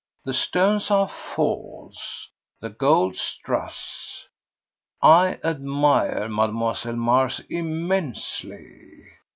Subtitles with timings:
[0.25, 2.27] "The stones are false,
[2.59, 4.25] the gold strass.
[4.99, 6.87] I admire Mlle.
[6.95, 8.65] Mars immensely.